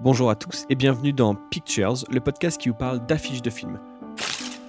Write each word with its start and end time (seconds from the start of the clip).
Bonjour 0.00 0.30
à 0.30 0.36
tous 0.36 0.64
et 0.70 0.76
bienvenue 0.76 1.12
dans 1.12 1.34
Pictures, 1.34 2.04
le 2.08 2.20
podcast 2.20 2.60
qui 2.60 2.68
vous 2.68 2.74
parle 2.76 3.04
d'affiches 3.04 3.42
de 3.42 3.50
films. 3.50 3.80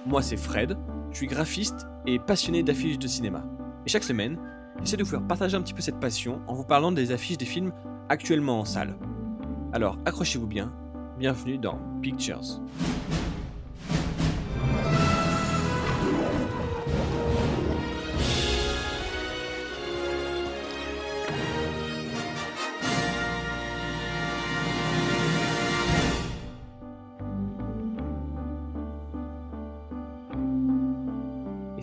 Moi 0.04 0.22
c'est 0.22 0.36
Fred, 0.36 0.76
je 1.12 1.18
suis 1.18 1.28
graphiste 1.28 1.86
et 2.04 2.18
passionné 2.18 2.64
d'affiches 2.64 2.98
de 2.98 3.06
cinéma. 3.06 3.44
Et 3.86 3.90
chaque 3.90 4.02
semaine, 4.02 4.40
j'essaie 4.80 4.96
de 4.96 5.04
vous 5.04 5.10
faire 5.10 5.24
partager 5.24 5.56
un 5.56 5.62
petit 5.62 5.72
peu 5.72 5.82
cette 5.82 6.00
passion 6.00 6.40
en 6.48 6.54
vous 6.54 6.64
parlant 6.64 6.90
des 6.90 7.12
affiches 7.12 7.38
des 7.38 7.44
films 7.44 7.72
actuellement 8.08 8.58
en 8.58 8.64
salle. 8.64 8.96
Alors 9.72 9.98
accrochez-vous 10.04 10.48
bien, 10.48 10.72
bienvenue 11.16 11.58
dans 11.58 11.78
Pictures. 12.02 12.60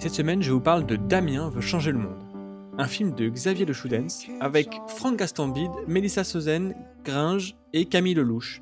Cette 0.07 0.15
semaine, 0.15 0.41
je 0.41 0.53
vous 0.53 0.61
parle 0.61 0.85
de 0.85 0.95
Damien 0.95 1.49
veut 1.49 1.59
changer 1.59 1.91
le 1.91 1.97
monde. 1.97 2.15
Un 2.77 2.87
film 2.87 3.13
de 3.13 3.27
Xavier 3.27 3.65
de 3.65 3.73
Choudens 3.73 4.07
avec 4.39 4.69
Franck 4.87 5.17
Gastambide, 5.17 5.71
Mélissa 5.85 6.23
Sozen, 6.23 6.75
Gringe 7.03 7.57
et 7.73 7.83
Camille 7.83 8.13
Lelouch. 8.13 8.61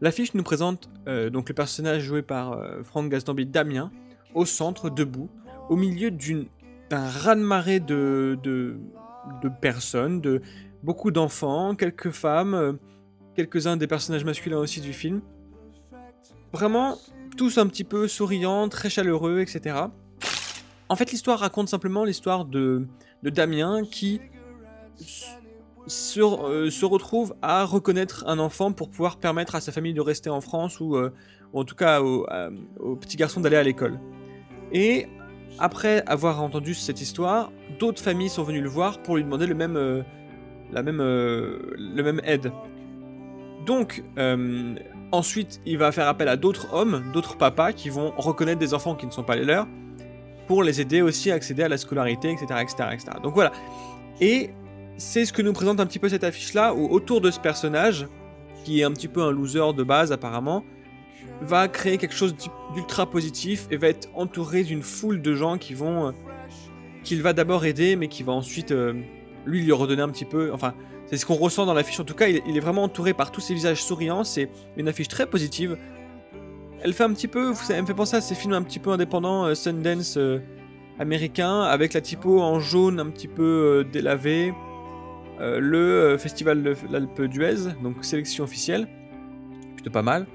L'affiche 0.00 0.32
nous 0.32 0.42
présente 0.42 0.88
euh, 1.06 1.28
donc 1.28 1.50
le 1.50 1.54
personnage 1.54 2.04
joué 2.04 2.22
par 2.22 2.52
euh, 2.52 2.82
Franck 2.82 3.10
Gastambide, 3.10 3.50
Damien, 3.50 3.90
au 4.34 4.46
centre, 4.46 4.88
debout, 4.88 5.28
au 5.68 5.76
milieu 5.76 6.10
d'un 6.10 7.10
raz-de-marée 7.10 7.80
de, 7.80 8.38
de, 8.42 8.78
de 9.42 9.50
personnes, 9.60 10.22
de 10.22 10.40
beaucoup 10.82 11.10
d'enfants, 11.10 11.74
quelques 11.74 12.10
femmes, 12.10 12.54
euh, 12.54 12.72
quelques-uns 13.36 13.76
des 13.76 13.86
personnages 13.86 14.24
masculins 14.24 14.58
aussi 14.58 14.80
du 14.80 14.94
film. 14.94 15.20
Vraiment, 16.54 16.96
tous 17.36 17.58
un 17.58 17.66
petit 17.66 17.84
peu 17.84 18.08
souriants, 18.08 18.70
très 18.70 18.88
chaleureux, 18.88 19.40
etc. 19.40 19.74
En 20.90 20.96
fait, 20.96 21.12
l'histoire 21.12 21.38
raconte 21.38 21.68
simplement 21.68 22.04
l'histoire 22.04 22.44
de, 22.44 22.88
Damien 23.22 23.84
qui 23.88 24.20
se, 25.86 26.20
euh, 26.20 26.68
se 26.68 26.84
retrouve 26.84 27.32
à 27.42 27.64
reconnaître 27.64 28.24
un 28.26 28.40
enfant 28.40 28.72
pour 28.72 28.90
pouvoir 28.90 29.16
permettre 29.16 29.54
à 29.54 29.60
sa 29.60 29.70
famille 29.70 29.94
de 29.94 30.00
rester 30.00 30.30
en 30.30 30.40
France 30.40 30.80
ou, 30.80 30.96
euh, 30.96 31.12
en 31.52 31.62
tout 31.62 31.76
cas 31.76 32.02
au, 32.02 32.26
au 32.80 32.96
petit 32.96 33.16
garçon 33.16 33.40
d'aller 33.40 33.56
à 33.56 33.62
l'école. 33.62 34.00
Et 34.72 35.06
après 35.60 36.02
avoir 36.06 36.42
entendu 36.42 36.74
cette 36.74 37.00
histoire, 37.00 37.52
d'autres 37.78 38.02
familles 38.02 38.28
sont 38.28 38.42
venues 38.42 38.60
le 38.60 38.68
voir 38.68 39.00
pour 39.00 39.16
lui 39.16 39.22
demander 39.22 39.46
le 39.46 39.54
même, 39.54 39.76
euh, 39.76 40.02
la 40.72 40.82
même, 40.82 40.98
le 40.98 42.02
même 42.02 42.20
aide. 42.24 42.50
Donc, 43.64 44.02
ensuite, 45.12 45.60
il 45.66 45.78
va 45.78 45.92
faire 45.92 46.08
appel 46.08 46.26
à 46.26 46.36
d'autres 46.36 46.74
hommes, 46.74 47.12
d'autres 47.12 47.36
papas 47.36 47.72
qui 47.72 47.90
vont 47.90 48.12
reconnaître 48.16 48.58
des 48.58 48.74
enfants 48.74 48.96
qui 48.96 49.06
ne 49.06 49.12
sont 49.12 49.22
pas 49.22 49.36
les 49.36 49.44
leurs 49.44 49.68
pour 50.50 50.64
les 50.64 50.80
aider 50.80 51.00
aussi 51.00 51.30
à 51.30 51.34
accéder 51.34 51.62
à 51.62 51.68
la 51.68 51.78
scolarité, 51.78 52.32
etc. 52.32 52.46
etc., 52.60 52.88
etc. 52.92 53.06
Donc 53.22 53.34
voilà. 53.34 53.52
Et 54.20 54.50
c'est 54.96 55.24
ce 55.24 55.32
que 55.32 55.42
nous 55.42 55.52
présente 55.52 55.78
un 55.78 55.86
petit 55.86 56.00
peu 56.00 56.08
cette 56.08 56.24
affiche-là, 56.24 56.74
où 56.74 56.88
autour 56.88 57.20
de 57.20 57.30
ce 57.30 57.38
personnage, 57.38 58.08
qui 58.64 58.80
est 58.80 58.82
un 58.82 58.90
petit 58.90 59.06
peu 59.06 59.22
un 59.22 59.30
loser 59.30 59.72
de 59.76 59.84
base 59.84 60.10
apparemment, 60.10 60.64
va 61.40 61.68
créer 61.68 61.98
quelque 61.98 62.16
chose 62.16 62.34
d'ultra 62.74 63.08
positif 63.08 63.68
et 63.70 63.76
va 63.76 63.86
être 63.86 64.08
entouré 64.12 64.64
d'une 64.64 64.82
foule 64.82 65.22
de 65.22 65.36
gens 65.36 65.56
qui 65.56 65.74
vont... 65.74 66.08
euh, 66.08 66.12
qu'il 67.04 67.22
va 67.22 67.32
d'abord 67.32 67.64
aider, 67.64 67.94
mais 67.94 68.08
qui 68.08 68.24
va 68.24 68.32
ensuite, 68.32 68.72
euh, 68.72 68.94
lui, 69.46 69.62
lui 69.62 69.70
redonner 69.70 70.02
un 70.02 70.08
petit 70.08 70.24
peu... 70.24 70.50
Enfin, 70.52 70.74
c'est 71.06 71.16
ce 71.16 71.26
qu'on 71.26 71.36
ressent 71.36 71.64
dans 71.64 71.74
l'affiche. 71.74 72.00
En 72.00 72.04
tout 72.04 72.14
cas, 72.14 72.26
il 72.26 72.38
est, 72.38 72.42
il 72.48 72.56
est 72.56 72.60
vraiment 72.60 72.82
entouré 72.82 73.14
par 73.14 73.30
tous 73.30 73.40
ces 73.40 73.54
visages 73.54 73.84
souriants. 73.84 74.24
C'est 74.24 74.50
une 74.76 74.88
affiche 74.88 75.06
très 75.06 75.26
positive. 75.26 75.78
Elle 76.82 76.92
fait 76.92 77.04
un 77.04 77.12
petit 77.12 77.28
peu... 77.28 77.52
Elle 77.70 77.82
me 77.82 77.86
fait 77.86 77.94
penser 77.94 78.16
à 78.16 78.20
ces 78.20 78.34
films 78.34 78.54
un 78.54 78.62
petit 78.62 78.78
peu 78.78 78.90
indépendants, 78.90 79.44
euh, 79.46 79.54
Sundance... 79.54 80.16
euh, 80.16 80.38
américain 80.98 81.62
avec 81.62 81.94
la 81.94 82.02
typo 82.02 82.42
en 82.42 82.60
jaune 82.60 83.00
un 83.00 83.08
petit 83.08 83.28
peu 83.28 83.42
euh, 83.42 83.84
délavée. 83.84 84.52
Le 85.42 86.16
festival 86.18 86.62
de 86.62 86.76
l'Alpe 86.90 87.22
d'Huez, 87.22 87.72
donc 87.82 88.04
sélection 88.04 88.44
officielle. 88.44 88.86
Plutôt 89.74 89.90
pas 89.90 90.02
mal. 90.02 90.26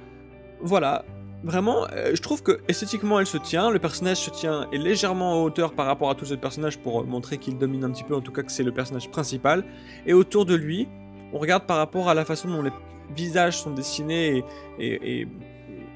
Voilà. 0.61 1.05
Vraiment, 1.43 1.85
je 2.11 2.19
trouve 2.19 2.41
que 2.41 2.59
esthétiquement 2.67 3.19
elle 3.19 3.27
se 3.27 3.37
tient, 3.37 3.69
le 3.69 3.77
personnage 3.77 4.17
se 4.17 4.31
tient 4.31 4.67
est 4.71 4.79
légèrement 4.79 5.33
en 5.33 5.43
hauteur 5.43 5.73
par 5.73 5.85
rapport 5.85 6.09
à 6.09 6.15
tous 6.15 6.31
les 6.31 6.37
personnages 6.37 6.79
pour 6.79 7.05
montrer 7.05 7.37
qu'il 7.37 7.59
domine 7.59 7.83
un 7.83 7.91
petit 7.91 8.03
peu, 8.03 8.15
en 8.15 8.21
tout 8.21 8.31
cas 8.31 8.41
que 8.41 8.51
c'est 8.51 8.63
le 8.63 8.71
personnage 8.71 9.11
principal. 9.11 9.63
Et 10.07 10.13
autour 10.13 10.47
de 10.47 10.55
lui, 10.55 10.87
on 11.33 11.37
regarde 11.37 11.67
par 11.67 11.77
rapport 11.77 12.09
à 12.09 12.15
la 12.15 12.25
façon 12.25 12.47
dont 12.47 12.63
les 12.63 12.71
visages 13.15 13.59
sont 13.59 13.75
dessinés 13.75 14.37
et, 14.37 14.43
et, 14.79 15.21
et- 15.21 15.27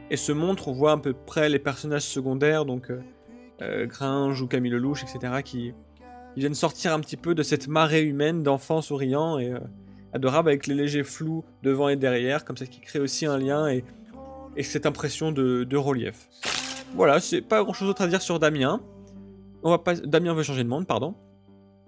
et 0.10 0.18
se 0.18 0.32
montrent, 0.32 0.68
on 0.68 0.74
voit 0.74 0.94
à 0.94 0.98
peu 0.98 1.14
près 1.14 1.50
les 1.50 1.60
personnages 1.60 2.04
secondaires, 2.04 2.66
donc 2.66 2.90
euh, 2.90 3.02
euh, 3.62 3.86
Gringe 3.86 4.42
ou 4.42 4.48
Camille 4.48 4.72
Lelouch, 4.72 5.04
etc., 5.04 5.42
qui, 5.44 5.74
viennent 6.38 6.56
sortir 6.56 6.94
un 6.94 7.02
petit 7.02 7.18
peu 7.18 7.36
de 7.36 7.44
cette 7.44 7.68
marée 7.68 8.04
humaine 8.04 8.44
d'enfants 8.44 8.82
souriants 8.82 9.40
et 9.40 9.52
euh, 9.52 9.60
adorables 10.14 10.48
avec 10.48 10.68
les 10.68 10.74
légers 10.74 11.04
flous 11.04 11.44
devant 11.64 11.90
et 11.90 11.98
derrière, 11.98 12.46
comme 12.46 12.56
ça 12.56 12.66
qui 12.66 12.80
crée 12.80 13.00
aussi 13.00 13.26
un 13.26 13.38
lien 13.38 13.68
et, 13.68 13.84
et 14.56 14.64
cette 14.64 14.86
impression 14.86 15.34
de, 15.34 15.76
relief. 15.76 16.30
Voilà, 16.96 17.20
c'est 17.20 17.42
pas 17.42 17.62
grand 17.62 17.74
chose 17.74 17.90
d'autre 17.90 18.04
à 18.04 18.08
dire 18.08 18.22
sur 18.22 18.40
Damien. 18.40 18.80
On 19.64 19.70
va 19.70 19.80
pas... 19.80 19.96
Damien 19.96 20.34
veut 20.34 20.44
changer 20.44 20.64
de 20.64 20.70
monde, 20.70 20.88
pardon. 20.88 21.14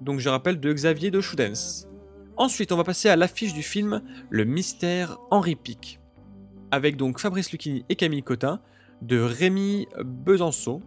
Donc 0.01 0.19
je 0.19 0.27
rappelle 0.27 0.59
de 0.59 0.73
Xavier 0.73 1.11
de 1.11 1.21
Choudens. 1.21 1.87
Ensuite, 2.35 2.73
on 2.73 2.77
va 2.77 2.83
passer 2.83 3.07
à 3.07 3.15
l'affiche 3.15 3.53
du 3.53 3.63
film 3.63 4.01
Le 4.29 4.43
mystère 4.43 5.17
Henri 5.29 5.55
Pic, 5.55 6.00
avec 6.71 6.95
donc 6.97 7.19
Fabrice 7.19 7.51
Lucchini 7.51 7.85
et 7.89 7.95
Camille 7.95 8.23
Cotin, 8.23 8.59
de 9.01 9.19
Rémi 9.19 9.87
Besançon, 10.03 10.81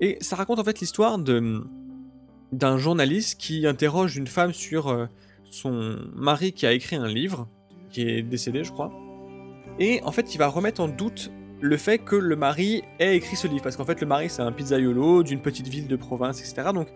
et 0.00 0.18
ça 0.20 0.36
raconte 0.36 0.58
en 0.58 0.64
fait 0.64 0.80
l'histoire 0.80 1.18
d'un 1.18 2.78
journaliste 2.78 3.40
qui 3.40 3.66
interroge 3.66 4.16
une 4.16 4.26
femme 4.26 4.52
sur 4.52 4.88
euh, 4.88 5.06
son 5.50 5.98
mari 6.14 6.52
qui 6.52 6.66
a 6.66 6.72
écrit 6.72 6.96
un 6.96 7.08
livre, 7.08 7.48
qui 7.90 8.02
est 8.02 8.22
décédé, 8.22 8.64
je 8.64 8.72
crois. 8.72 8.92
Et 9.78 10.00
en 10.04 10.12
fait, 10.12 10.34
il 10.34 10.38
va 10.38 10.48
remettre 10.48 10.80
en 10.80 10.88
doute 10.88 11.30
le 11.60 11.76
fait 11.76 11.98
que 11.98 12.14
le 12.14 12.36
mari 12.36 12.82
ait 13.00 13.16
écrit 13.16 13.36
ce 13.36 13.48
livre, 13.48 13.62
parce 13.62 13.76
qu'en 13.76 13.84
fait, 13.84 14.00
le 14.00 14.06
mari 14.06 14.30
c'est 14.30 14.42
un 14.42 14.52
pizzaiolo 14.52 15.22
d'une 15.22 15.40
petite 15.40 15.68
ville 15.68 15.88
de 15.88 15.96
province, 15.96 16.40
etc. 16.40 16.70
Donc, 16.72 16.88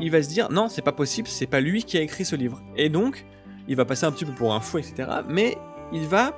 il 0.00 0.10
va 0.10 0.22
se 0.22 0.28
dire 0.28 0.50
non, 0.50 0.68
c'est 0.68 0.82
pas 0.82 0.92
possible, 0.92 1.28
c'est 1.28 1.46
pas 1.46 1.60
lui 1.60 1.84
qui 1.84 1.98
a 1.98 2.00
écrit 2.00 2.24
ce 2.24 2.34
livre. 2.34 2.62
Et 2.76 2.88
donc, 2.88 3.24
il 3.68 3.76
va 3.76 3.84
passer 3.84 4.06
un 4.06 4.12
petit 4.12 4.24
peu 4.24 4.32
pour 4.32 4.54
un 4.54 4.60
fou, 4.60 4.78
etc. 4.78 5.08
Mais 5.28 5.56
il 5.92 6.06
va 6.06 6.34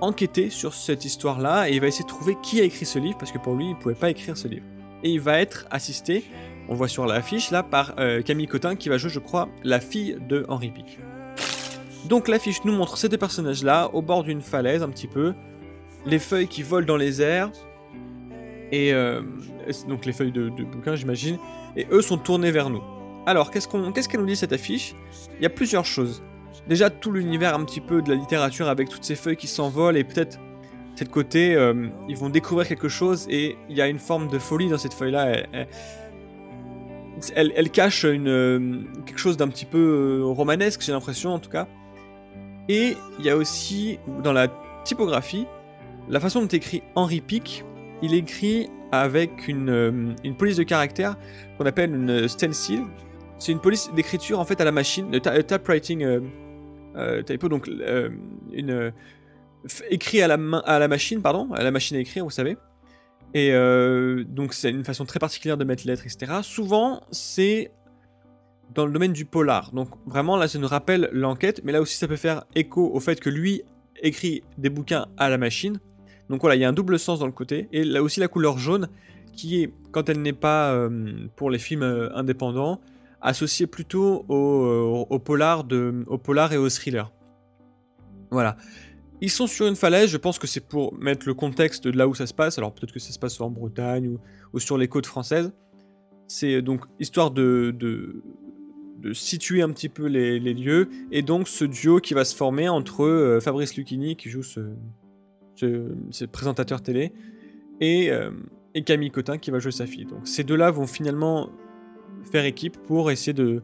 enquêter 0.00 0.50
sur 0.50 0.74
cette 0.74 1.04
histoire-là 1.04 1.68
et 1.68 1.74
il 1.74 1.80
va 1.80 1.86
essayer 1.86 2.04
de 2.04 2.08
trouver 2.08 2.36
qui 2.42 2.60
a 2.60 2.64
écrit 2.64 2.86
ce 2.86 2.98
livre 2.98 3.18
parce 3.18 3.32
que 3.32 3.38
pour 3.38 3.54
lui, 3.54 3.70
il 3.70 3.76
pouvait 3.76 3.94
pas 3.94 4.10
écrire 4.10 4.36
ce 4.36 4.48
livre. 4.48 4.64
Et 5.02 5.10
il 5.10 5.20
va 5.20 5.40
être 5.40 5.66
assisté, 5.70 6.24
on 6.68 6.74
voit 6.74 6.88
sur 6.88 7.06
l'affiche 7.06 7.50
là, 7.50 7.62
par 7.62 7.94
euh, 7.98 8.22
Camille 8.22 8.46
Cotin 8.46 8.76
qui 8.76 8.88
va 8.88 8.98
jouer, 8.98 9.10
je 9.10 9.18
crois, 9.18 9.48
la 9.64 9.80
fille 9.80 10.18
de 10.28 10.44
Henri 10.48 10.70
Pic. 10.70 10.98
Donc 12.06 12.28
l'affiche 12.28 12.64
nous 12.64 12.72
montre 12.72 12.96
ces 12.96 13.08
deux 13.08 13.18
personnages-là 13.18 13.90
au 13.92 14.02
bord 14.02 14.24
d'une 14.24 14.40
falaise 14.40 14.82
un 14.82 14.88
petit 14.88 15.06
peu, 15.06 15.34
les 16.06 16.18
feuilles 16.18 16.48
qui 16.48 16.62
volent 16.62 16.86
dans 16.86 16.96
les 16.96 17.20
airs 17.20 17.50
et 18.72 18.92
euh, 18.92 19.22
donc 19.88 20.06
les 20.06 20.12
feuilles 20.12 20.32
de, 20.32 20.48
de 20.48 20.64
bouquins, 20.64 20.96
j'imagine, 20.96 21.38
et 21.76 21.86
eux 21.90 22.02
sont 22.02 22.18
tournés 22.18 22.50
vers 22.50 22.70
nous. 22.70 22.82
Alors 23.26 23.50
qu'est-ce 23.50 23.68
qu'on, 23.68 23.92
qu'est-ce 23.92 24.08
qu'elle 24.08 24.20
nous 24.20 24.26
dit 24.26 24.36
cette 24.36 24.52
affiche? 24.52 24.94
Il 25.38 25.42
y 25.42 25.46
a 25.46 25.50
plusieurs 25.50 25.84
choses 25.84 26.22
déjà 26.68 26.90
tout 26.90 27.12
l'univers 27.12 27.54
un 27.54 27.64
petit 27.64 27.80
peu 27.80 28.02
de 28.02 28.08
la 28.10 28.14
littérature 28.16 28.68
avec 28.68 28.88
toutes 28.88 29.04
ces 29.04 29.14
feuilles 29.16 29.36
qui 29.36 29.46
s'envolent 29.46 29.96
et 29.96 30.04
peut-être 30.04 30.38
cette 30.94 31.10
côté 31.10 31.54
euh, 31.54 31.88
ils 32.08 32.16
vont 32.16 32.28
découvrir 32.28 32.66
quelque 32.68 32.88
chose 32.88 33.26
et 33.30 33.56
il 33.68 33.76
y 33.76 33.80
a 33.80 33.88
une 33.88 33.98
forme 33.98 34.28
de 34.28 34.38
folie 34.38 34.68
dans 34.68 34.78
cette 34.78 34.92
feuille 34.94 35.12
là 35.12 35.32
elle, 37.34 37.52
elle- 37.54 37.70
cache 37.70 38.04
une, 38.04 38.28
euh, 38.28 38.80
quelque 39.06 39.18
chose 39.18 39.36
d'un 39.36 39.48
petit 39.48 39.64
peu 39.66 40.20
euh, 40.20 40.24
romanesque 40.24 40.80
j'ai 40.82 40.92
l'impression 40.92 41.30
en 41.32 41.38
tout 41.38 41.50
cas. 41.50 41.66
Et 42.68 42.96
il 43.18 43.24
y 43.24 43.30
a 43.30 43.36
aussi 43.36 43.98
dans 44.22 44.32
la 44.32 44.48
typographie 44.84 45.46
la 46.08 46.20
façon 46.20 46.40
dont 46.42 46.48
écrit 46.48 46.82
Henri 46.94 47.20
Pic 47.20 47.64
il 48.02 48.14
écrit 48.14 48.68
avec 48.92 49.48
une, 49.48 50.14
une 50.24 50.34
police 50.34 50.56
de 50.56 50.62
caractère 50.62 51.16
qu'on 51.58 51.66
appelle 51.66 51.94
une 51.94 52.26
stencil. 52.28 52.82
C'est 53.38 53.52
une 53.52 53.60
police 53.60 53.90
d'écriture 53.94 54.38
en 54.40 54.44
fait 54.44 54.60
à 54.60 54.64
la 54.64 54.72
machine, 54.72 55.10
le 55.12 55.20
typewriting 55.20 56.02
euh, 56.02 56.20
typo, 57.24 57.48
donc 57.48 57.68
euh, 57.68 58.10
euh, 58.58 58.90
écrit 59.90 60.22
à 60.22 60.28
la 60.28 60.88
machine, 60.88 61.22
pardon, 61.22 61.52
à 61.52 61.62
la 61.62 61.70
machine 61.70 61.96
à 61.96 62.00
écrire, 62.00 62.24
vous 62.24 62.30
savez. 62.30 62.56
Et 63.34 63.52
euh, 63.52 64.24
donc 64.24 64.54
c'est 64.54 64.70
une 64.70 64.84
façon 64.84 65.04
très 65.04 65.20
particulière 65.20 65.56
de 65.56 65.64
mettre 65.64 65.84
les 65.86 65.92
lettres, 65.92 66.06
etc. 66.06 66.40
Souvent 66.42 67.00
c'est 67.10 67.70
dans 68.74 68.86
le 68.86 68.92
domaine 68.92 69.12
du 69.12 69.24
polar. 69.24 69.72
Donc 69.72 69.88
vraiment 70.06 70.36
là 70.36 70.48
ça 70.48 70.58
nous 70.58 70.66
rappelle 70.66 71.08
l'enquête, 71.12 71.60
mais 71.64 71.72
là 71.72 71.80
aussi 71.80 71.96
ça 71.96 72.08
peut 72.08 72.16
faire 72.16 72.44
écho 72.54 72.90
au 72.92 73.00
fait 73.00 73.20
que 73.20 73.30
lui 73.30 73.62
écrit 74.02 74.42
des 74.58 74.70
bouquins 74.70 75.06
à 75.16 75.28
la 75.28 75.38
machine. 75.38 75.78
Donc 76.28 76.40
voilà, 76.40 76.56
il 76.56 76.60
y 76.60 76.64
a 76.64 76.68
un 76.68 76.72
double 76.72 76.98
sens 76.98 77.20
dans 77.20 77.26
le 77.26 77.32
côté. 77.32 77.68
Et 77.72 77.84
là 77.84 78.02
aussi 78.02 78.20
la 78.20 78.28
couleur 78.28 78.58
jaune, 78.58 78.88
qui 79.32 79.62
est, 79.62 79.72
quand 79.92 80.08
elle 80.08 80.22
n'est 80.22 80.32
pas 80.32 80.72
euh, 80.72 81.28
pour 81.36 81.50
les 81.50 81.58
films 81.58 81.82
euh, 81.82 82.14
indépendants, 82.16 82.80
associée 83.20 83.66
plutôt 83.66 84.24
au, 84.28 85.06
euh, 85.10 85.18
polar 85.18 85.64
au 86.06 86.18
polar 86.18 86.52
et 86.52 86.56
au 86.56 86.68
thriller. 86.68 87.12
Voilà. 88.30 88.56
Ils 89.20 89.30
sont 89.30 89.46
sur 89.46 89.66
une 89.66 89.76
falaise, 89.76 90.08
je 90.10 90.16
pense 90.16 90.38
que 90.38 90.46
c'est 90.46 90.66
pour 90.66 90.94
mettre 90.94 91.26
le 91.26 91.34
contexte 91.34 91.86
de 91.86 91.96
là 91.96 92.08
où 92.08 92.14
ça 92.14 92.26
se 92.26 92.32
passe, 92.32 92.56
alors 92.56 92.72
peut-être 92.72 92.92
que 92.92 93.00
ça 93.00 93.12
se 93.12 93.18
passe 93.18 93.38
en 93.40 93.50
Bretagne 93.50 94.16
ou, 94.52 94.58
sur 94.58 94.78
les 94.78 94.88
côtes 94.88 95.06
françaises. 95.06 95.52
C'est 96.26 96.62
donc 96.62 96.84
histoire 97.00 97.30
de, 97.30 97.74
situer 99.12 99.62
un 99.62 99.70
petit 99.70 99.88
peu 99.90 100.06
les, 100.06 100.38
lieux, 100.38 100.88
et 101.10 101.22
donc 101.22 101.48
ce 101.48 101.64
duo 101.64 102.00
qui 102.00 102.14
va 102.14 102.24
se 102.24 102.34
former 102.34 102.68
entre 102.68 103.04
euh, 103.04 103.40
Fabrice 103.40 103.76
Lucchini, 103.76 104.16
qui 104.16 104.30
joue 104.30 104.42
ce, 104.42 104.60
présentateur 106.26 106.80
télé, 106.80 107.12
et, 107.80 108.10
euh, 108.10 108.30
et 108.74 108.82
Camille 108.84 109.10
Cotin 109.10 109.36
qui 109.36 109.50
va 109.50 109.58
jouer 109.58 109.72
sa 109.72 109.86
fille. 109.86 110.06
Donc 110.06 110.26
ces 110.26 110.44
deux-là 110.44 110.70
vont 110.70 110.86
finalement 110.86 111.50
faire 112.24 112.44
équipe 112.44 112.76
pour 112.86 113.10
essayer 113.10 113.32
de, 113.32 113.62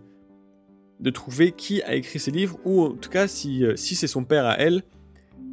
de 1.01 1.11
trouver 1.11 1.53
qui 1.53 1.83
a 1.83 1.95
écrit 1.95 2.19
ces 2.19 2.31
livres, 2.31 2.59
ou 2.65 2.85
en 2.85 2.91
tout 2.93 3.11
cas 3.11 3.29
si, 3.29 3.65
euh, 3.65 3.77
si 3.77 3.95
c'est 3.95 4.07
son 4.07 4.25
père 4.25 4.47
à 4.47 4.59
elle 4.59 4.83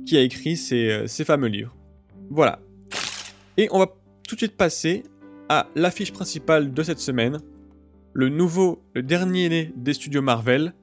qui 0.06 0.18
a 0.18 0.22
écrit 0.22 0.58
ces, 0.58 0.90
euh, 0.90 1.08
ces, 1.08 1.26
fameux 1.26 1.48
livres. 1.48 1.76
Voilà. 2.30 2.60
Et 3.58 3.68
on 3.72 3.80
va 3.80 3.88
tout 4.28 4.36
de 4.36 4.40
suite 4.40 4.58
passer 4.58 5.04
à 5.50 5.68
l'affiche 5.76 6.12
principale 6.12 6.74
de 6.74 6.84
cette 6.84 7.00
semaine, 7.00 7.40
le 8.14 8.30
nouveau, 8.30 8.84
le 8.94 9.04
dernier 9.04 9.50
né 9.50 9.74
des 9.76 9.94
studios 9.94 10.22
Marvel, 10.22 10.74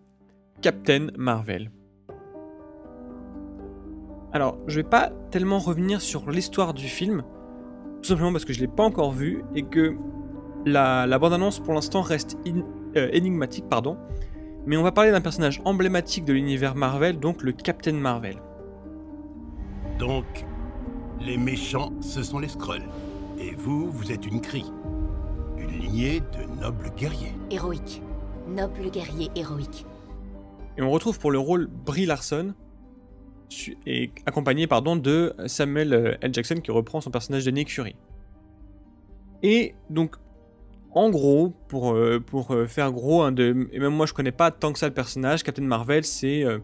Captain 0.61 1.08
Marvel. 1.17 1.70
Alors, 4.32 4.58
je 4.69 4.76
vais 4.76 4.88
pas 4.88 5.11
tellement 5.31 5.58
revenir 5.58 6.00
sur 6.00 6.31
l'histoire 6.31 6.72
du 6.72 6.87
film, 6.87 7.22
tout 8.02 8.08
simplement 8.08 8.32
parce 8.32 8.44
que 8.44 8.52
je 8.52 8.61
l'ai 8.61 8.69
pas 8.69 8.84
encore 8.84 9.12
vu 9.12 9.43
et 9.55 9.62
que 9.64 9.96
la, 10.67 11.19
bande-annonce 11.19 11.59
pour 11.59 11.75
l'instant 11.75 12.03
reste 12.03 12.37
euh, 12.97 13.09
énigmatique, 13.12 13.67
pardon. 13.69 13.97
Mais 14.67 14.77
on 14.77 14.83
va 14.83 14.93
parler 14.93 15.11
d'un 15.11 15.21
personnage 15.21 15.61
emblématique 15.65 16.25
de 16.25 16.33
l'univers 16.33 16.75
Marvel, 16.75 17.19
donc 17.19 17.43
le 17.43 17.53
Captain 17.53 17.95
Marvel. 17.95 18.37
Donc, 19.99 20.25
les 21.21 21.37
méchants, 21.37 21.93
ce 22.01 22.23
sont 22.23 22.39
les 22.39 22.49
Skrulls. 22.49 22.89
Et 23.39 23.55
vous, 23.55 23.91
vous 23.91 24.12
êtes 24.12 24.27
une 24.27 24.41
Kree. 24.41 24.71
Une 25.57 25.79
lignée 25.79 26.21
de 26.21 26.61
nobles 26.61 26.91
guerriers. 26.97 27.35
Héroïque. 27.51 28.03
Noble 28.49 28.91
guerrier 28.91 29.31
héroïque. 29.35 29.87
Et 30.77 30.83
on 30.83 30.91
retrouve 30.91 31.19
pour 31.19 31.31
le 31.31 31.39
rôle 31.39 31.67
Brie 31.67 32.06
Larson, 32.06 32.55
et 33.87 34.13
accompagné 34.27 34.67
pardon, 34.67 34.97
de 34.97 35.35
Samuel 35.47 35.93
euh, 35.93 36.15
L. 36.21 36.33
Jackson 36.33 36.56
qui 36.56 36.71
reprend 36.71 37.01
son 37.01 37.11
personnage 37.11 37.45
de 37.45 37.51
Nick 37.51 37.71
Fury. 37.71 37.97
Et 39.43 39.75
donc 39.89 40.17
en 40.93 41.11
gros, 41.11 41.55
pour, 41.69 41.95
euh, 41.95 42.21
pour 42.21 42.53
euh, 42.53 42.67
faire 42.67 42.91
gros, 42.93 43.31
de, 43.31 43.69
et 43.73 43.79
même 43.79 43.95
moi 43.95 44.07
je 44.07 44.13
connais 44.13 44.33
pas 44.33 44.51
tant 44.51 44.73
que 44.73 44.79
ça 44.79 44.89
le 44.89 44.95
personnage, 44.95 45.43
Captain 45.43 45.63
Marvel, 45.63 46.05
c'est. 46.05 46.45
Euh, 46.45 46.59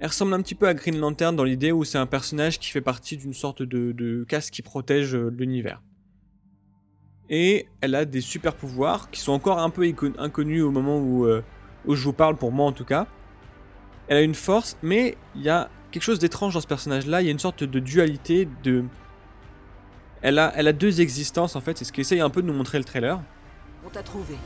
elle 0.00 0.08
ressemble 0.08 0.34
un 0.34 0.42
petit 0.42 0.54
peu 0.54 0.66
à 0.66 0.74
Green 0.74 0.98
Lantern 0.98 1.34
dans 1.34 1.44
l'idée 1.44 1.72
où 1.72 1.84
c'est 1.84 1.98
un 1.98 2.06
personnage 2.06 2.58
qui 2.58 2.70
fait 2.70 2.80
partie 2.80 3.16
d'une 3.16 3.32
sorte 3.32 3.62
de, 3.62 3.92
de 3.92 4.24
casque 4.24 4.52
qui 4.52 4.60
protège 4.60 5.14
l'univers. 5.14 5.82
Et 7.30 7.68
elle 7.80 7.94
a 7.94 8.04
des 8.04 8.20
super 8.20 8.54
pouvoirs 8.54 9.10
qui 9.10 9.20
sont 9.20 9.32
encore 9.32 9.60
un 9.60 9.70
peu 9.70 9.90
inconnus 10.18 10.62
au 10.62 10.70
moment 10.70 10.98
où, 10.98 11.26
où 11.86 11.94
je 11.94 12.04
vous 12.04 12.12
parle, 12.12 12.36
pour 12.36 12.52
moi 12.52 12.66
en 12.66 12.72
tout 12.72 12.84
cas. 12.84 13.06
Elle 14.08 14.16
a 14.18 14.22
une 14.22 14.34
force, 14.34 14.76
mais 14.82 15.16
il 15.36 15.42
y 15.42 15.48
a 15.48 15.70
quelque 15.90 16.02
chose 16.02 16.18
d'étrange 16.18 16.54
dans 16.54 16.60
ce 16.60 16.66
personnage-là. 16.66 17.22
Il 17.22 17.26
y 17.26 17.28
a 17.28 17.32
une 17.32 17.38
sorte 17.38 17.62
de 17.62 17.78
dualité, 17.78 18.46
de, 18.64 18.84
elle 20.24 20.38
a, 20.38 20.54
elle 20.56 20.68
a 20.68 20.72
deux 20.72 21.02
existences 21.02 21.54
en 21.54 21.60
fait, 21.60 21.76
c'est 21.76 21.84
ce 21.84 21.92
qu'essaye 21.92 22.20
un 22.20 22.30
peu 22.30 22.40
de 22.40 22.46
nous 22.46 22.54
montrer 22.54 22.78
le 22.78 22.84
trailer. 22.84 23.20
On 23.84 23.90
t'a 23.90 24.02
trouvé. 24.02 24.36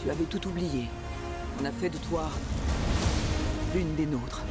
Tu 0.00 0.08
avais 0.08 0.22
tout 0.22 0.46
oublié. 0.46 0.86
On 1.60 1.64
a 1.64 1.72
fait 1.72 1.88
de 1.88 1.98
toi 1.98 2.30
l'une 3.74 3.96
des 3.96 4.06
nôtres. 4.06 4.42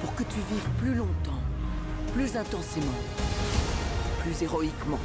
Pour 0.00 0.14
que 0.14 0.22
tu 0.22 0.36
vives 0.48 0.70
plus 0.78 0.94
longtemps, 0.94 1.40
plus 2.14 2.36
intensément, 2.36 2.86
plus 4.20 4.40
héroïquement. 4.40 5.00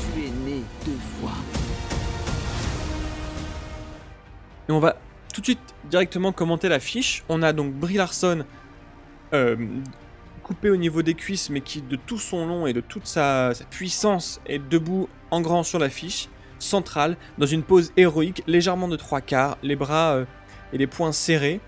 Tu 0.00 0.24
es 0.24 0.30
né 0.30 0.62
deux 0.84 0.98
fois. 1.20 1.34
Et 4.68 4.72
on 4.72 4.80
va 4.80 4.96
tout 5.32 5.40
de 5.40 5.46
suite 5.46 5.74
directement 5.88 6.32
commenter 6.32 6.68
la 6.68 6.80
fiche. 6.80 7.22
On 7.28 7.44
a 7.44 7.52
donc 7.52 7.74
Brie 7.74 7.94
Larson 7.94 8.44
euh, 9.34 9.56
coupé 10.42 10.70
au 10.70 10.76
niveau 10.76 11.02
des 11.02 11.14
cuisses, 11.14 11.50
mais 11.50 11.60
qui 11.60 11.82
de 11.82 11.96
tout 11.96 12.18
son 12.18 12.46
long 12.46 12.66
et 12.66 12.72
de 12.72 12.80
toute 12.80 13.06
sa, 13.06 13.52
puissance 13.70 14.40
est 14.46 14.58
debout 14.58 15.08
en 15.30 15.40
grand 15.40 15.62
sur 15.62 15.78
l'affiche, 15.78 16.28
centrale, 16.58 17.16
dans 17.38 17.46
une 17.46 17.62
pose 17.62 17.92
héroïque, 17.96 18.42
légèrement 18.46 18.88
de 18.88 18.96
trois 18.96 19.20
quarts, 19.20 19.58
les 19.62 19.76
bras 19.76 20.14
euh, 20.14 20.24
et 20.72 20.78
les 20.78 20.86
poings 20.86 21.12
serrés, 21.12 21.60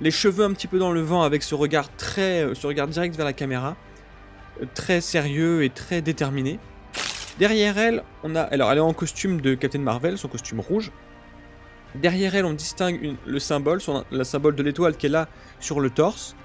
les 0.00 0.10
cheveux 0.10 0.44
un 0.44 0.52
petit 0.52 0.68
peu 0.68 0.78
dans 0.78 0.92
le 0.92 1.00
vent 1.00 1.22
avec 1.22 1.42
ce 1.42 1.54
regard 1.54 1.94
très, 1.96 2.44
euh, 2.44 2.54
ce 2.54 2.66
regard 2.66 2.88
direct 2.88 3.16
vers 3.16 3.26
la 3.26 3.32
caméra, 3.32 3.76
euh, 4.62 4.66
très 4.74 5.00
sérieux 5.00 5.64
et 5.64 5.70
très 5.70 6.02
déterminé. 6.02 6.58
Derrière 7.38 7.78
elle, 7.78 8.02
on 8.22 8.34
a, 8.34 8.42
alors 8.42 8.72
elle 8.72 8.78
est 8.78 8.82
en 8.82 8.92
costume 8.92 9.40
de 9.40 9.54
Captain 9.54 9.80
Marvel, 9.80 10.18
son 10.18 10.28
costume 10.28 10.60
rouge. 10.60 10.90
Derrière 11.94 12.34
elle, 12.34 12.44
on 12.44 12.52
distingue 12.52 13.16
le 13.26 13.38
symbole, 13.38 13.80
son, 13.80 14.04
le 14.10 14.24
symbole 14.24 14.54
de 14.54 14.62
l'étoile 14.62 14.96
qui 14.96 15.06
est 15.06 15.10
là 15.10 15.28
sur 15.60 15.80
le 15.80 15.90
torse, 15.90 16.36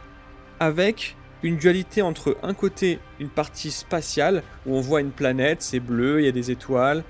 avec 0.60 1.16
une 1.44 1.58
dualité 1.58 2.02
entre 2.02 2.38
un 2.42 2.54
côté 2.54 3.00
une 3.20 3.30
partie 3.30 3.70
spatiale 3.70 4.44
où 4.66 4.76
on 4.76 4.82
voit 4.82 5.02
une 5.02 5.12
planète, 5.12 5.62
c'est 5.62 5.82
bleu, 5.82 6.22
il 6.22 6.26
y 6.26 6.30
a 6.30 6.32
des 6.32 6.52
étoiles, 6.52 7.04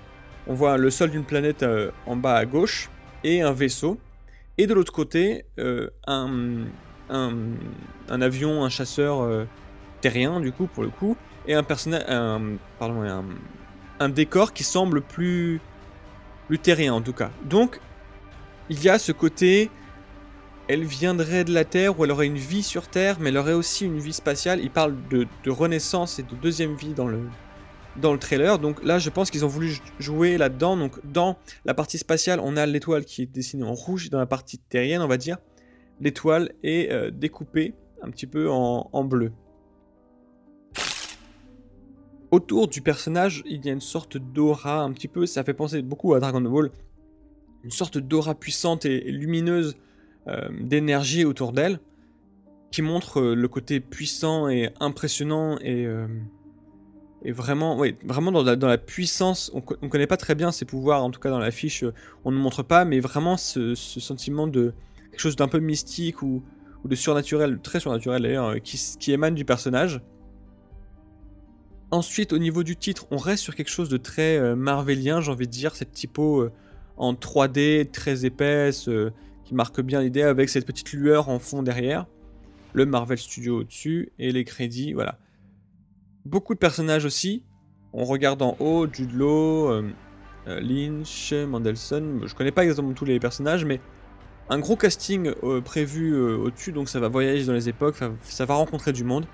on 0.48 0.56
voit 0.56 0.78
le 0.78 0.90
sol 0.90 1.12
d'une 1.12 1.24
planète 1.24 1.64
euh, 1.64 1.92
en 2.08 2.16
bas 2.16 2.36
à 2.36 2.46
gauche 2.46 2.90
et 3.24 3.42
un 3.42 3.54
vaisseau, 3.54 4.00
et 4.58 4.68
de 4.68 4.74
l'autre 4.74 4.92
côté 4.92 5.46
euh, 5.60 5.90
un, 6.08 6.66
un, 7.10 8.22
avion, 8.22 8.64
un 8.64 8.70
chasseur 8.70 9.22
euh, 9.22 9.46
terrien 10.02 10.40
du 10.42 10.52
coup 10.52 10.66
pour 10.66 10.84
le 10.84 10.90
coup, 10.90 11.16
et 11.48 11.54
un 11.54 11.64
personnage, 11.64 12.04
pardon, 12.80 13.24
un, 14.00 14.10
décor 14.10 14.52
qui 14.52 14.64
semble 14.64 15.02
plus 15.02 15.62
plus 16.48 16.60
terrien 16.60 16.94
en 16.94 17.02
tout 17.02 17.14
cas. 17.14 17.32
Donc 17.46 17.80
il 18.70 18.84
y 18.84 18.90
a 18.90 18.98
ce 18.98 19.12
côté 19.12 19.70
elle 20.68 20.84
viendrait 20.84 21.44
de 21.44 21.54
la 21.54 21.66
Terre 21.66 22.00
ou 22.00 22.06
elle 22.06 22.12
aurait 22.12 22.28
une 22.28 22.38
vie 22.38 22.64
sur 22.64 22.88
Terre, 22.88 23.18
mais 23.20 23.30
elle 23.30 23.38
aurait 23.38 23.54
aussi 23.54 23.86
une 23.86 24.00
vie 24.00 24.14
spatiale. 24.14 24.60
Il 24.62 24.72
parle 24.72 24.96
de, 25.10 25.28
renaissance 25.50 26.20
et 26.20 26.24
de 26.24 26.36
deuxième 26.36 26.76
vie 26.76 26.94
dans 26.94 27.08
le, 27.08 27.20
dans 27.98 28.14
le 28.14 28.20
trailer. 28.20 28.60
Donc 28.60 28.84
là, 28.84 28.98
je 28.98 29.10
pense 29.10 29.30
qu'ils 29.30 29.44
ont 29.44 29.50
voulu 29.50 29.78
jouer 30.00 30.38
là-dedans. 30.38 30.78
Donc 30.78 31.06
dans 31.06 31.38
la 31.66 31.74
partie 31.74 31.98
spatiale, 31.98 32.40
on 32.42 32.56
a 32.56 32.66
l'étoile 32.66 33.04
qui 33.04 33.24
est 33.24 33.26
dessinée 33.26 33.66
en 33.66 33.74
rouge. 33.74 34.10
Dans 34.10 34.20
la 34.20 34.26
partie 34.26 34.58
terrienne, 34.58 35.02
on 35.02 35.08
va 35.08 35.18
dire, 35.18 35.38
l'étoile 36.00 36.54
est 36.64 36.92
euh, 36.92 37.12
découpée 37.12 37.74
un 38.02 38.10
petit 38.10 38.28
peu 38.28 38.50
en, 38.50 39.04
bleu. 39.04 39.32
Autour 42.32 42.68
du 42.68 42.82
personnage, 42.82 43.44
il 43.46 43.66
y 43.66 43.70
a 43.70 43.74
une 43.74 43.82
sorte 43.82 44.18
d'aura 44.18 44.82
un 44.82 44.92
petit 44.92 45.08
peu, 45.08 45.26
ça 45.26 45.44
fait 45.44 45.54
penser 45.54 45.82
beaucoup 45.82 46.14
à 46.14 46.20
Dragon 46.20 46.42
Ball, 46.42 46.72
une 47.64 47.72
sorte 47.72 47.98
d'aura 47.98 48.36
puissante 48.36 48.86
et 48.86 49.00
lumineuse 49.12 49.78
d'énergie 50.62 51.26
autour 51.26 51.52
d'elle, 51.52 51.80
qui 52.74 52.82
montre 52.82 53.20
euh, 53.20 53.36
le 53.36 53.48
côté 53.48 53.80
puissant 53.80 54.50
et 54.50 54.72
impressionnant 54.80 55.60
et, 55.60 55.86
euh, 55.86 56.08
et 57.24 57.32
vraiment, 57.32 57.80
vraiment 58.04 58.32
dans 58.32 58.68
la, 58.68 58.78
puissance. 58.80 59.52
On, 59.54 59.62
ne 59.84 59.88
connaît 59.90 60.08
pas 60.08 60.18
très 60.18 60.34
bien 60.34 60.52
ses 60.52 60.66
pouvoirs, 60.66 61.04
en 61.04 61.12
tout 61.12 61.20
cas 61.20 61.30
dans 61.30 61.38
l'affiche, 61.38 61.86
on 62.26 62.32
ne 62.32 62.38
montre 62.38 62.64
pas, 62.64 62.84
mais 62.84 63.00
vraiment 63.00 63.38
ce, 63.38 63.76
sentiment 63.76 64.48
de 64.48 64.74
quelque 65.12 65.20
chose 65.20 65.36
d'un 65.36 65.48
peu 65.48 65.60
mystique 65.60 66.24
ou, 66.24 66.44
de 66.84 66.96
surnaturel, 66.96 67.60
très 67.62 67.80
surnaturel 67.80 68.24
d'ailleurs, 68.24 68.56
qui, 68.62 68.78
qui 69.00 69.14
émane 69.14 69.36
du 69.36 69.46
personnage. 69.46 70.02
Ensuite, 71.92 72.34
au 72.34 72.40
niveau 72.40 72.64
du 72.64 72.76
titre, 72.76 73.06
on 73.12 73.18
reste 73.18 73.44
sur 73.44 73.56
quelque 73.56 73.70
chose 73.70 73.88
de 73.88 73.98
très 73.98 74.56
marvelien, 74.56 75.22
j'ai 75.22 75.32
envie 75.32 75.46
de 75.46 75.52
dire, 75.52 75.76
cette 75.76 75.92
typo 75.92 76.50
en 76.98 77.14
3D 77.14 77.90
très 77.92 78.26
épaisse, 78.26 78.90
marque 79.54 79.82
bien 79.82 80.02
l'idée 80.02 80.24
avec 80.24 80.50
cette 80.50 80.66
petite 80.66 80.92
lueur 80.94 81.30
en 81.30 81.40
fond 81.40 81.64
derrière, 81.64 82.06
le 82.74 82.86
Marvel 82.86 83.18
Studio 83.18 83.60
au-dessus 83.60 84.12
et 84.20 84.32
les 84.32 84.44
crédits, 84.44 84.94
voilà. 84.94 85.18
Beaucoup 86.26 86.54
de 86.54 86.60
personnages 86.60 87.06
aussi. 87.06 87.44
On 87.94 88.06
regarde 88.06 88.42
en 88.42 88.56
haut, 88.60 88.88
Jude 88.92 89.14
Law, 89.14 89.70
euh, 89.70 89.84
euh, 90.48 90.60
Lynch, 90.60 91.34
Mandelson. 91.34 92.22
Je 92.26 92.34
connais 92.34 92.52
pas 92.52 92.64
exactement 92.64 92.94
tous 92.94 93.06
les 93.06 93.20
personnages, 93.20 93.66
mais 93.66 93.80
un 94.50 94.60
gros 94.60 94.76
casting 94.76 95.32
euh, 95.44 95.62
prévu 95.62 96.16
au-dessus, 96.16 96.72
donc 96.72 96.90
ça 96.90 97.00
va 97.00 97.08
voyager 97.08 97.46
dans 97.46 97.54
les 97.54 97.70
époques, 97.70 97.98
ça 98.22 98.46
va 98.46 98.56
rencontrer 98.56 98.94
du 98.94 99.04
monde. 99.04 99.26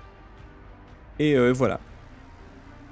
Et 1.18 1.36
voilà. 1.52 1.80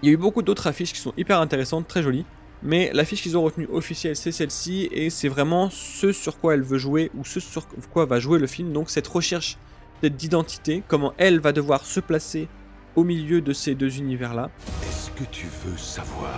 Il 0.02 0.08
y 0.08 0.11
a 0.11 0.12
eu 0.12 0.18
beaucoup 0.18 0.42
d'autres 0.42 0.66
affiches 0.66 0.92
qui 0.92 1.00
sont 1.00 1.14
hyper 1.16 1.40
intéressantes, 1.40 1.88
très 1.88 2.02
jolies. 2.02 2.26
Mais 2.62 2.90
l'affiche 2.92 3.22
qu'ils 3.22 3.36
ont 3.36 3.42
retenue 3.42 3.68
officielle, 3.70 4.16
c'est 4.16 4.32
celle-ci, 4.32 4.88
et 4.90 5.10
c'est 5.10 5.28
vraiment 5.28 5.70
ce 5.70 6.10
sur 6.12 6.38
quoi 6.38 6.54
elle 6.54 6.62
veut 6.62 6.78
jouer, 6.78 7.10
ou 7.16 7.24
ce 7.24 7.38
sur 7.38 7.66
quoi 7.92 8.04
va 8.04 8.18
jouer 8.18 8.38
le 8.38 8.48
film, 8.48 8.72
donc 8.72 8.90
cette 8.90 9.06
recherche 9.06 9.58
d'identité, 10.02 10.82
comment 10.88 11.14
elle 11.18 11.40
va 11.40 11.52
devoir 11.52 11.84
se 11.84 12.00
placer 12.00 12.48
au 12.96 13.04
milieu 13.04 13.40
de 13.40 13.52
ces 13.52 13.74
deux 13.74 13.98
univers-là. 13.98 14.50
Est-ce 14.82 15.10
que 15.12 15.24
tu 15.30 15.46
veux 15.64 15.76
savoir 15.76 16.34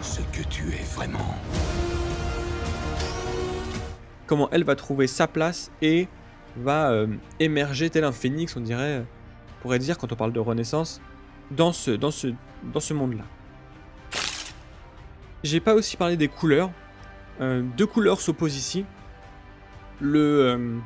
ce 0.00 0.20
que 0.20 0.46
tu 0.48 0.68
es 0.68 0.84
vraiment? 0.94 1.36
Comment 4.26 4.48
elle 4.52 4.64
va 4.64 4.74
trouver 4.74 5.06
sa 5.06 5.26
place 5.26 5.70
et 5.82 6.08
va 6.56 6.92
euh, 6.92 7.08
émerger 7.40 7.90
tel 7.90 8.04
un 8.04 8.12
phénix, 8.12 8.56
on 8.56 8.60
dirait, 8.60 9.00
on 9.58 9.62
pourrait 9.62 9.78
dire 9.78 9.98
quand 9.98 10.12
on 10.12 10.16
parle 10.16 10.32
de 10.32 10.40
renaissance, 10.40 11.00
dans 11.50 11.72
ce, 11.72 11.90
dans 11.90 12.10
ce, 12.10 12.28
dans 12.72 12.80
ce 12.80 12.94
monde-là. 12.94 13.24
J'ai 15.42 15.60
pas 15.60 15.74
aussi 15.74 15.96
parlé 15.96 16.16
des 16.16 16.28
couleurs. 16.28 16.70
Euh, 17.40 17.62
deux 17.76 17.86
couleurs 17.86 18.20
s'opposent 18.20 18.56
ici. 18.56 18.84
Le, 20.00 20.18
euh, 20.20 20.78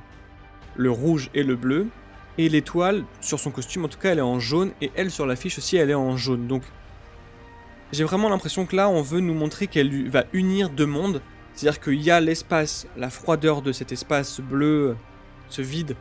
le 0.76 0.90
rouge 0.90 1.30
et 1.34 1.42
le 1.42 1.56
bleu. 1.56 1.88
Et 2.37 2.49
l'étoile, 2.49 3.04
sur 3.20 3.38
son 3.38 3.50
costume, 3.50 3.84
en 3.84 3.88
tout 3.88 3.99
cas, 3.99 4.12
elle 4.12 4.18
est 4.18 4.23
en 4.23 4.40
jaune. 4.40 4.73
Et 4.80 4.90
elle, 4.94 5.11
sur 5.11 5.26
l'affiche 5.26 5.58
aussi, 5.58 5.76
elle 5.76 5.90
est 5.90 5.94
en 5.94 6.16
jaune. 6.16 6.46
Donc, 6.46 6.62
j'ai 7.92 8.04
vraiment 8.04 8.28
l'impression 8.28 8.66
que 8.66 8.75
là, 8.75 8.88
on 8.88 9.02
veut 9.02 9.20
nous 9.20 9.34
montrer 9.34 9.66
qu'elle 9.66 10.08
va 10.08 10.25
unir 10.32 10.70
deux 10.70 10.87
mondes. 10.87 11.20
C'est-à-dire 11.54 11.80
qu'il 11.80 12.02
y 12.02 12.11
a 12.11 12.20
l'espace, 12.20 12.87
la 12.96 13.11
froideur 13.11 13.62
de 13.62 13.70
cet 13.70 13.92
espace 13.92 14.40
bleu, 14.40 14.96
ce 15.49 15.62
vide, 15.62 15.96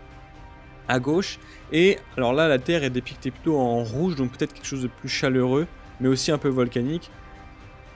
à 0.87 0.99
gauche. 0.99 1.39
Et 1.71 1.97
alors 2.17 2.33
là, 2.33 2.47
la 2.47 2.57
Terre 2.59 2.83
est 2.83 2.89
dépictée 2.89 3.31
plutôt 3.31 3.57
en 3.57 3.83
rouge, 3.83 4.15
donc 4.15 4.31
peut-être 4.31 4.53
quelque 4.53 4.65
chose 4.65 4.81
de 4.81 4.87
plus 4.87 5.09
chaleureux, 5.09 5.67
mais 5.99 6.07
aussi 6.07 6.31
un 6.31 6.39
peu 6.39 6.49
volcanique, 6.49 7.11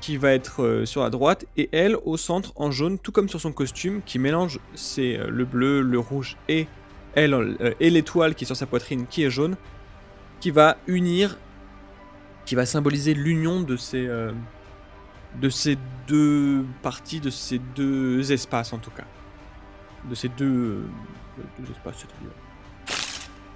qui 0.08 0.16
va 0.16 0.32
être 0.32 0.64
euh, 0.64 0.86
sur 0.86 1.04
la 1.04 1.10
droite. 1.10 1.44
Et 1.58 1.68
elle, 1.74 1.98
au 2.06 2.16
centre, 2.16 2.54
en 2.56 2.72
jaune, 2.72 2.98
tout 2.98 3.12
comme 3.12 3.28
sur 3.28 3.42
son 3.42 3.52
costume, 3.52 4.02
qui 4.06 4.20
mélange 4.20 4.62
c'est 4.74 5.18
le 5.18 5.44
bleu, 5.44 5.82
le 5.82 6.00
rouge 6.00 6.38
et 6.48 6.66
elle 7.14 7.34
euh, 7.34 7.74
et 7.82 7.90
l'étoile 7.90 8.34
qui 8.34 8.46
est 8.46 8.48
sur 8.48 8.56
sa 8.56 8.68
poitrine, 8.68 9.06
qui 9.06 9.26
est 9.26 9.30
jaune, 9.30 9.58
qui 10.40 10.50
va 10.50 10.78
unir, 10.88 11.38
qui 12.46 12.56
va 12.56 12.66
symboliser 12.66 13.14
l'union 13.14 13.60
de 13.60 13.76
ces 13.76 14.08
euh, 14.08 14.32
de 15.42 15.50
ces 15.50 15.78
deux 16.08 16.64
parties, 16.82 17.20
de 17.20 17.30
ces 17.30 17.60
deux 17.60 18.32
espaces 18.32 18.72
en 18.72 18.78
tout 18.78 18.92
cas. 18.92 19.08
De 20.10 20.16
ces 20.16 20.30
deux 20.30 20.86
espaces, 21.70 22.06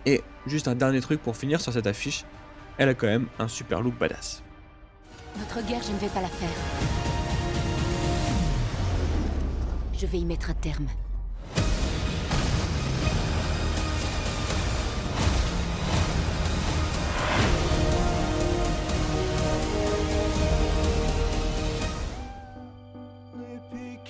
Et 0.05 0.21
juste 0.47 0.67
un 0.67 0.75
dernier 0.75 0.99
truc 0.99 1.21
pour 1.21 1.37
finir 1.37 1.61
sur 1.61 1.71
cette 1.71 1.87
affiche, 1.87 2.25
elle 2.77 2.89
a 2.89 2.93
quand 2.93 3.07
même 3.07 3.27
un 3.39 3.47
super 3.47 3.79
look 3.79 3.97
badass. 3.97 4.40
Notre 5.41 5.67
guerre, 5.67 5.81
je 5.81 5.91
ne 5.91 5.97
vais 5.97 6.07
pas 6.09 6.21
la 6.21 6.27
faire. 6.27 6.49
Je 9.97 10.05
vais 10.05 10.19
y 10.19 10.25
mettre 10.25 10.51
un 10.51 10.53
terme. 10.53 10.85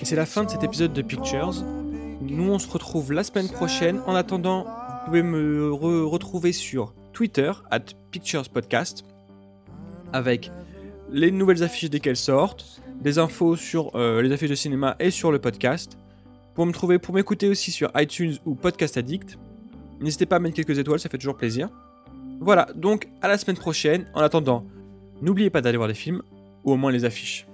Et 0.02 0.06
c'est 0.06 0.18
la 0.18 0.26
fin 0.26 0.44
de 0.44 0.50
cet 0.50 0.64
épisode 0.64 0.92
de 0.92 1.02
Pictures. 1.02 1.64
Nous, 2.22 2.52
on 2.52 2.60
se 2.60 2.70
retrouve 2.70 3.14
la 3.14 3.24
semaine 3.24 3.48
prochaine. 3.48 4.02
En 4.06 4.16
attendant, 4.16 4.66
vous 4.66 5.06
pouvez 5.06 5.24
me 5.24 5.72
retrouver 5.72 6.52
sur 6.52 6.94
Twitter, 7.14 7.54
at 7.70 7.80
Pictures 8.12 8.50
Podcast, 8.50 9.06
avec 10.12 10.52
les 11.12 11.32
nouvelles 11.32 11.64
affiches 11.64 11.90
dès 11.90 12.00
qu'elles 12.00 12.16
sortent, 12.16 12.82
des 13.02 13.20
infos 13.20 13.56
sur 13.56 13.96
euh, 13.96 14.22
les 14.22 14.32
affiches 14.32 14.50
de 14.50 14.56
cinéma 14.56 14.96
et 15.00 15.12
sur 15.12 15.32
le 15.32 15.40
podcast. 15.40 15.98
Pour 16.56 16.66
me 16.66 16.72
trouver, 16.72 17.00
pour 17.00 17.14
m'écouter 17.14 17.48
aussi 17.50 17.72
sur 17.72 17.92
iTunes 17.96 18.36
ou 18.46 18.56
Podcast 18.56 18.98
Addict. 18.98 19.38
N'hésitez 20.00 20.26
pas 20.26 20.38
à 20.38 20.40
mettre 20.40 20.56
quelques 20.56 20.78
étoiles, 20.78 21.00
ça 21.00 21.10
fait 21.10 21.18
toujours 21.18 21.38
plaisir. 21.38 21.70
Voilà, 22.40 22.68
donc 22.76 23.08
à 23.22 23.28
la 23.28 23.38
semaine 23.38 23.58
prochaine. 23.58 24.06
En 24.14 24.22
attendant, 24.22 24.66
n'oubliez 25.22 25.50
pas 25.50 25.62
d'aller 25.62 25.78
voir 25.78 25.88
les 25.88 25.94
films, 25.94 26.22
ou 26.64 26.72
au 26.72 26.78
moins 26.78 26.92
les 26.92 27.06
affiches. 27.06 27.46